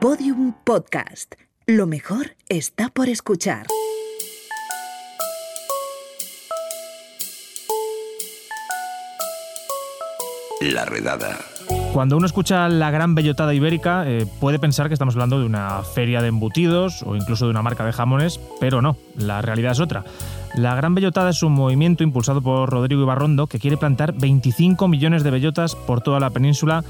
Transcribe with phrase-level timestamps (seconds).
[0.00, 1.36] Podium Podcast.
[1.66, 3.66] Lo mejor está por escuchar.
[10.60, 11.38] La redada.
[11.94, 15.82] Cuando uno escucha la gran bellotada ibérica, eh, puede pensar que estamos hablando de una
[15.82, 19.80] feria de embutidos o incluso de una marca de jamones, pero no, la realidad es
[19.80, 20.04] otra.
[20.56, 25.22] La Gran Bellotada es un movimiento impulsado por Rodrigo Ibarrondo que quiere plantar 25 millones
[25.22, 26.82] de bellotas por toda la península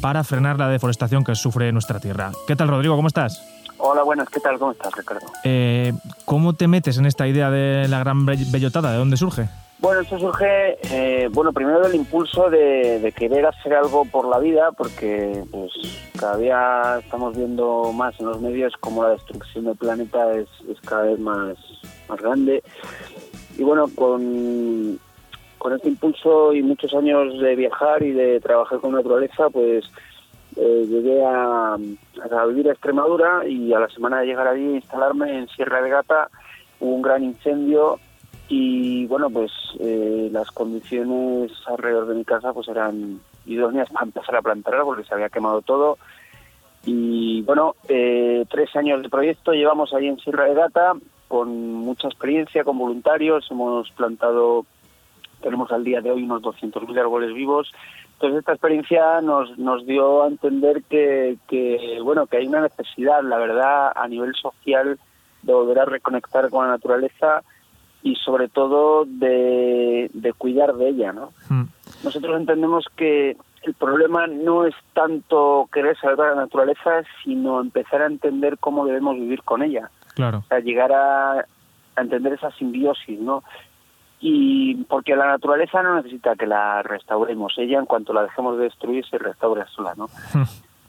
[0.00, 2.32] para frenar la deforestación que sufre nuestra tierra.
[2.46, 2.96] ¿Qué tal, Rodrigo?
[2.96, 3.46] ¿Cómo estás?
[3.76, 4.58] Hola, buenas, ¿qué tal?
[4.58, 5.26] ¿Cómo estás, Ricardo?
[5.44, 5.92] Eh,
[6.24, 8.92] ¿Cómo te metes en esta idea de la Gran Bellotada?
[8.92, 9.50] ¿De dónde surge?
[9.80, 14.72] Bueno, esto surge, eh, bueno, primero del impulso de, querer hacer algo por la vida,
[14.72, 15.72] porque pues
[16.18, 20.48] cada día estamos viendo más en los medios cómo la destrucción del planeta es,
[20.84, 21.56] cada vez más,
[22.10, 22.62] más grande.
[23.56, 24.98] Y bueno, con,
[25.58, 29.84] con este impulso y muchos años de viajar y de trabajar con naturaleza, pues
[30.56, 34.76] eh, llegué a, a, vivir a Extremadura y a la semana de llegar allí a
[34.76, 36.28] instalarme en Sierra de Gata
[36.80, 38.00] hubo un gran incendio
[38.48, 44.36] y bueno pues eh, las condiciones alrededor de mi casa pues eran idóneas para empezar
[44.36, 45.98] a plantar porque se había quemado todo
[46.84, 50.94] y bueno eh, tres años de proyecto llevamos ahí en Sierra de Gata
[51.30, 54.66] con mucha experiencia con voluntarios hemos plantado
[55.40, 57.72] tenemos al día de hoy unos 200.000 árboles vivos
[58.14, 63.22] entonces esta experiencia nos nos dio a entender que, que bueno que hay una necesidad
[63.22, 64.98] la verdad a nivel social
[65.42, 67.42] de volver a reconectar con la naturaleza
[68.02, 71.32] y sobre todo de, cuidar de ella, ¿no?
[71.48, 71.64] Hmm.
[72.02, 78.06] Nosotros entendemos que el problema no es tanto querer salvar la naturaleza, sino empezar a
[78.06, 79.90] entender cómo debemos vivir con ella.
[80.14, 80.38] Claro.
[80.38, 81.44] O sea, llegar a,
[81.96, 83.42] entender esa simbiosis, ¿no?
[84.20, 88.64] Y porque la naturaleza no necesita que la restauremos, ella en cuanto la dejemos de
[88.64, 90.08] destruir se restaura sola, ¿no?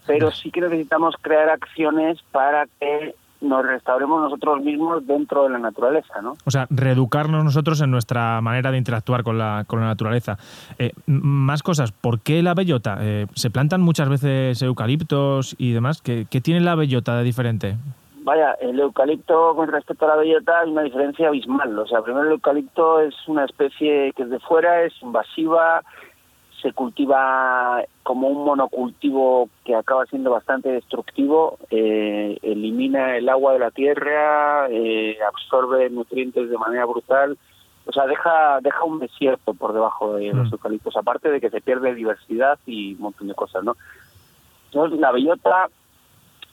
[0.07, 5.59] Pero sí que necesitamos crear acciones para que nos restauremos nosotros mismos dentro de la
[5.59, 6.33] naturaleza, ¿no?
[6.45, 10.37] O sea, reeducarnos nosotros en nuestra manera de interactuar con la, con la naturaleza.
[10.77, 12.97] Eh, más cosas, ¿por qué la bellota?
[13.01, 16.01] Eh, ¿Se plantan muchas veces eucaliptos y demás?
[16.01, 17.75] ¿Qué, tiene la bellota de diferente?
[18.23, 21.77] Vaya, el eucalipto con respecto a la bellota hay una diferencia abismal.
[21.79, 25.81] O sea, primero el eucalipto es una especie que es de fuera, es invasiva,
[26.61, 33.59] se cultiva como un monocultivo que acaba siendo bastante destructivo, eh, elimina el agua de
[33.59, 37.37] la tierra, eh, absorbe nutrientes de manera brutal,
[37.85, 40.53] o sea, deja, deja un desierto por debajo de los mm.
[40.53, 43.75] eucaliptos, aparte de que se pierde diversidad y un montón de cosas, ¿no?
[44.65, 45.69] Entonces, la bellota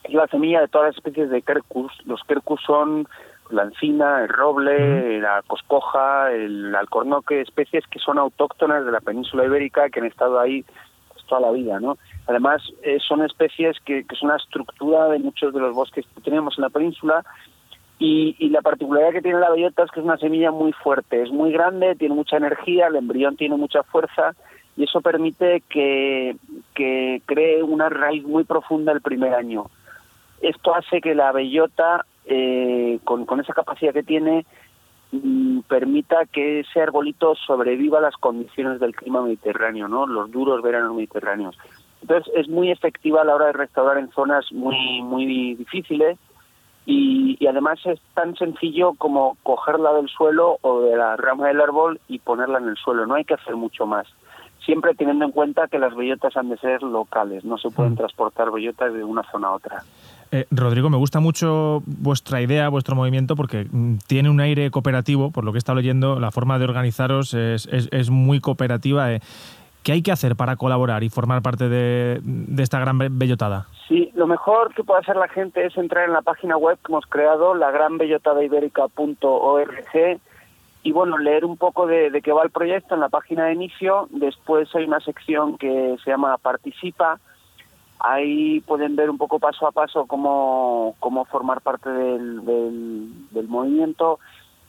[0.04, 1.92] es la semilla de todas las especies de quercus.
[2.06, 3.06] Los quercus son
[3.50, 9.44] la encina, el roble, la coscoja, el alcornoque, especies que son autóctonas de la península
[9.44, 10.64] ibérica que han estado ahí
[11.12, 11.98] pues, toda la vida, ¿no?
[12.26, 16.20] Además, eh, son especies que, que, son una estructura de muchos de los bosques que
[16.20, 17.24] tenemos en la península
[17.98, 21.22] y, y, la particularidad que tiene la bellota es que es una semilla muy fuerte,
[21.22, 24.34] es muy grande, tiene mucha energía, el embrión tiene mucha fuerza
[24.76, 26.36] y eso permite que,
[26.74, 29.64] que cree una raíz muy profunda el primer año.
[30.40, 34.44] Esto hace que la bellota eh, con, con, esa capacidad que tiene,
[35.12, 40.06] mm, permita que ese arbolito sobreviva a las condiciones del clima mediterráneo, ¿no?
[40.06, 41.56] Los duros veranos mediterráneos.
[42.02, 46.18] Entonces es muy efectiva a la hora de restaurar en zonas muy muy difíciles
[46.86, 51.60] y, y, además es tan sencillo como cogerla del suelo o de la rama del
[51.60, 53.06] árbol y ponerla en el suelo.
[53.06, 54.06] No hay que hacer mucho más.
[54.64, 57.96] Siempre teniendo en cuenta que las bellotas han de ser locales, no se pueden mm.
[57.96, 59.82] transportar bellotas de una zona a otra.
[60.30, 65.30] Eh, Rodrigo, me gusta mucho vuestra idea, vuestro movimiento, porque mm, tiene un aire cooperativo,
[65.30, 69.10] por lo que he estado leyendo, la forma de organizaros es, muy cooperativa.
[69.12, 69.20] Eh.
[69.82, 72.20] ¿Qué hay que hacer para colaborar y formar parte de,
[72.58, 73.68] esta gran bellotada?
[73.86, 76.92] Sí, lo mejor que puede hacer la gente es entrar en la página web que
[76.92, 80.20] hemos creado, lagranbellotadaiberica.org,
[80.82, 84.08] y bueno, leer un poco de qué va el proyecto en la página de inicio.
[84.10, 87.18] Después hay una sección que se llama Participa,
[88.00, 94.20] Ahí pueden ver un poco paso a paso cómo, cómo formar parte del, del, movimiento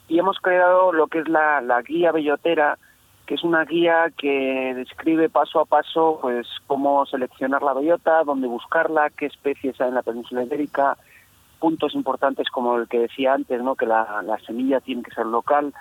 [0.07, 2.79] y hemos creado lo que es la, la guía bellotera,
[3.27, 8.47] que es una guía que describe paso a paso pues cómo seleccionar la bellota, dónde
[8.47, 10.97] buscarla, qué especies hay en la península ibérica,
[11.59, 13.75] puntos importantes como el que decía antes, ¿no?
[13.75, 15.73] que la, la semilla tiene que ser local,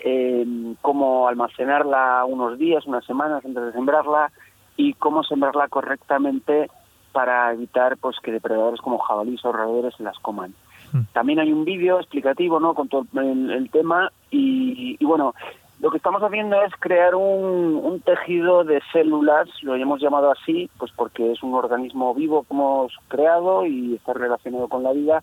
[0.00, 0.44] eh,
[0.82, 4.30] cómo almacenarla unos días, unas semanas antes de sembrarla
[4.76, 6.68] y cómo sembrarla correctamente
[7.12, 10.54] para evitar pues que depredadores como jabalíes o roedores se las coman.
[10.92, 11.02] Hmm.
[11.12, 12.74] También hay un vídeo explicativo ¿no?
[12.74, 15.34] con todo el, tema y, bueno,
[15.80, 20.70] lo que estamos haciendo es crear un, un, tejido de células, lo hemos llamado así,
[20.78, 25.22] pues porque es un organismo vivo que hemos creado y está relacionado con la vida.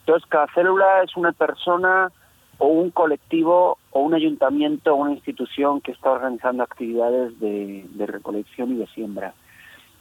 [0.00, 2.10] Entonces, cada célula es una persona
[2.58, 8.06] o un colectivo o un ayuntamiento o una institución que está organizando actividades de, de
[8.06, 9.34] recolección y de siembra.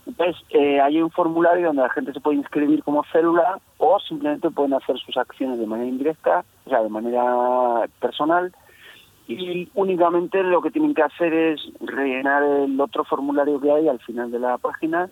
[0.10, 4.50] Entonces, eh, hay un formulario donde la gente se puede inscribir como célula o simplemente
[4.50, 8.52] pueden hacer sus acciones de manera indirecta, o sea, de manera personal,
[9.28, 14.00] y únicamente lo que tienen que hacer es rellenar el otro formulario que hay al
[14.00, 15.10] final de la página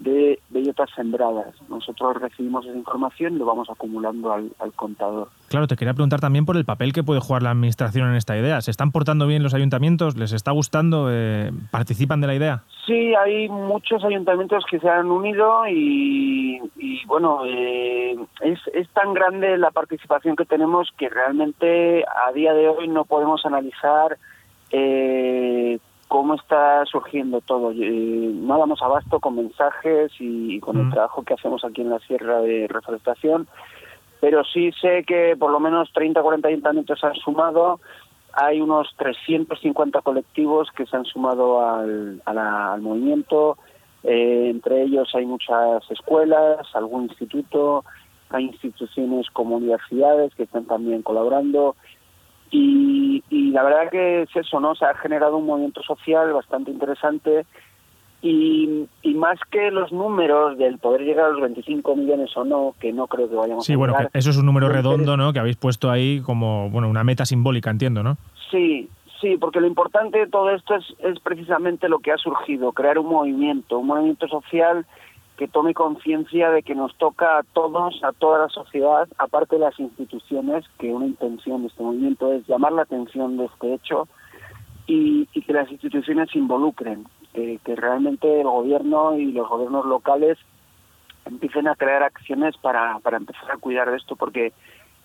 [0.00, 1.54] de bellotas sembradas.
[1.68, 5.28] Nosotros recibimos esa información y lo vamos acumulando al, contador.
[5.48, 8.36] Claro, te quería preguntar también por el papel que puede jugar la administración en esta
[8.36, 8.60] idea.
[8.60, 10.16] ¿Se están portando bien los ayuntamientos?
[10.16, 11.08] ¿Les está gustando?
[11.10, 12.62] Eh, ¿Participan de la idea?
[12.86, 16.60] Sí, hay muchos ayuntamientos que se han unido y,
[17.06, 22.68] bueno, eh, es, es tan grande la participación que tenemos que realmente a día de
[22.68, 24.16] hoy no podemos analizar
[24.70, 27.70] eh, cómo está surgiendo todo.
[27.72, 31.98] Eh, no damos abasto con mensajes y, con el trabajo que hacemos aquí en la
[32.00, 33.46] Sierra de Reforestación,
[34.20, 37.78] pero sí sé que por lo menos 30 o 40 ayuntamientos se han sumado.
[38.32, 43.58] Hay unos 350 colectivos que se han sumado al, al movimiento.
[44.02, 47.84] Eh, entre ellos hay muchas escuelas, algún instituto,
[48.30, 51.76] hay instituciones como universidades que están también colaborando
[52.50, 53.22] y,
[53.52, 54.74] la verdad que es eso, ¿no?
[54.74, 57.44] Se ha generado un movimiento social bastante interesante
[58.22, 62.92] y, más que los números del poder llegar a los 25 millones o no, que
[62.92, 65.32] no creo que vayamos sí, a Sí, bueno, eso es un número redondo, ¿no?
[65.32, 68.16] Que habéis puesto ahí como, bueno, una meta simbólica, entiendo, ¿no?
[68.50, 68.88] Sí,
[69.20, 72.98] sí, porque lo importante de todo esto es, es precisamente lo que ha surgido, crear
[72.98, 74.86] un movimiento, un movimiento social
[75.38, 79.60] que tome conciencia de que nos toca a todos, a toda la sociedad, aparte de
[79.60, 84.08] las instituciones, que una intención de este movimiento es llamar la atención de este hecho
[84.88, 90.36] y, que las instituciones se involucren, que, realmente el gobierno y los gobiernos locales
[91.24, 94.52] empiecen a crear acciones para, para empezar a cuidar de esto, porque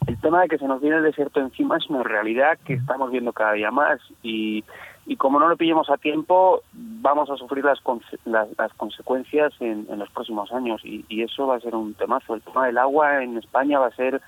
[0.07, 3.11] el tema de que se nos viene el desierto encima es una realidad que estamos
[3.11, 4.63] viendo cada día más y
[5.05, 7.79] y como no lo pillemos a tiempo, vamos a sufrir las,
[8.25, 12.35] las, consecuencias en, los próximos años y, eso va a ser un temazo.
[12.35, 14.21] El tema del agua en España va a ser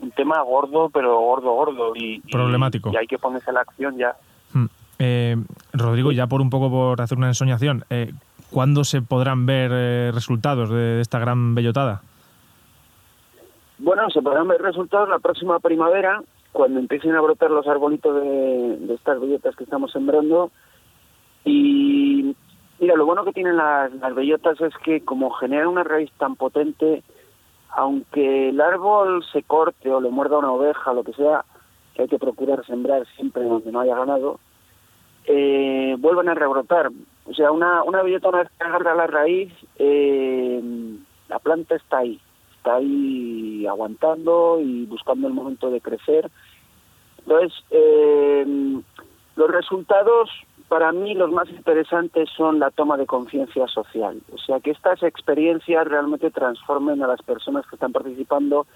[0.00, 2.90] un tema gordo, pero gordo, gordo y problemático.
[2.92, 4.16] Y, hay que ponerse a la acción ya.
[4.52, 4.66] Hmm.
[4.98, 5.36] Eh,
[5.72, 8.12] Rodrigo, ya por un poco por hacer una ensoñación, eh,
[8.50, 12.02] ¿cuándo se podrán ver eh, resultados de esta gran bellotada?
[13.78, 18.94] Bueno, se podrán ver resultados la próxima primavera cuando empiecen a brotar los arbolitos de,
[18.94, 20.50] estas bellotas que estamos sembrando.
[21.44, 22.34] Y
[22.80, 27.02] mira, lo bueno que tienen las, bellotas es que como generan una raíz tan potente,
[27.68, 31.44] aunque el árbol se corte o le muerda una oveja, lo que sea,
[31.94, 34.40] que hay que procurar sembrar siempre donde no haya ganado,
[35.26, 36.90] eh, vuelvan a rebrotar.
[37.26, 40.62] O sea, una, una bellota una vez que agarra la raíz, eh,
[41.28, 42.18] la planta está ahí
[42.66, 46.28] está ahí aguantando y buscando el momento de crecer.
[47.18, 48.44] Entonces, eh,
[49.36, 50.30] los resultados
[50.68, 54.20] para mí los más interesantes son la toma de conciencia social.
[54.32, 58.66] O sea, que estas experiencias realmente transformen a las personas que están participando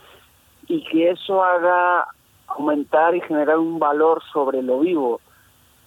[0.69, 2.07] y que eso haga
[2.47, 5.21] aumentar y generar un valor sobre lo vivo.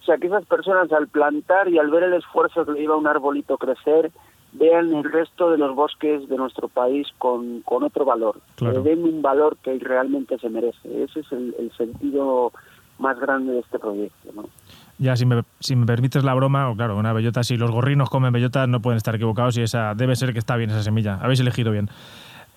[0.02, 2.98] O sea, que esas personas al plantar y al ver el esfuerzo que le lleva
[2.98, 4.12] un arbolito crecer,
[4.54, 9.04] vean el resto de los bosques de nuestro país con, con otro valor, que den
[9.04, 11.04] un valor que realmente se merece.
[11.04, 12.52] Ese es el, sentido
[13.00, 14.30] más grande de este proyecto.
[14.36, 14.46] ¿no?
[15.00, 18.10] Ya, si me, si me permites la broma, o claro, una bellota, si los gorrinos
[18.10, 21.20] comen bellotas no pueden estar equivocados y esa debe ser que está bien esa semilla.
[21.22, 21.90] Habéis elegido bien.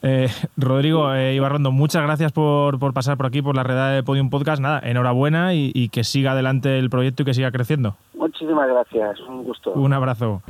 [0.02, 0.28] Eh,
[0.58, 4.28] Rodrigo eh, Ibarrondo, muchas gracias por, por, pasar por aquí, por la redada de Podium
[4.28, 4.60] Podcast.
[4.60, 7.96] Nada, enhorabuena y, y que siga adelante el proyecto y que siga creciendo.
[8.14, 9.72] Muchísimas gracias, un gusto.
[9.72, 10.42] Un abrazo.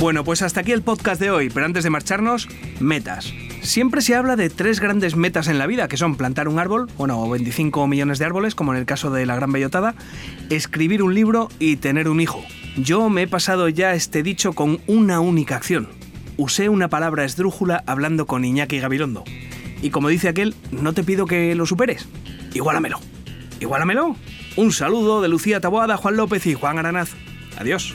[0.00, 2.48] Bueno, pues hasta aquí el podcast de hoy, pero antes de marcharnos,
[2.80, 3.34] metas.
[3.60, 6.88] Siempre se habla de tres grandes metas en la vida, que son plantar un árbol,
[6.96, 9.94] bueno, o 25 millones de árboles, como en el caso de la Gran Bellotada,
[10.48, 12.42] escribir un libro y tener un hijo.
[12.78, 15.90] Yo me he pasado ya este dicho con una única acción.
[16.38, 19.24] Usé una palabra esdrújula hablando con Iñaki Gabilondo.
[19.82, 22.08] Y como dice aquel, no te pido que lo superes.
[22.54, 23.00] Igualamelo.
[23.60, 24.16] Igualamelo.
[24.56, 27.10] Un saludo de Lucía Taboada, Juan López y Juan Aranaz.
[27.58, 27.94] Adiós.